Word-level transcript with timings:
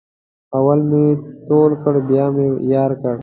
اول 0.57 0.79
مې 0.89 1.05
تول 1.47 1.71
کړ 1.83 1.95
بیا 2.09 2.25
مې 2.35 2.47
یار 2.73 2.91
کړ. 3.01 3.15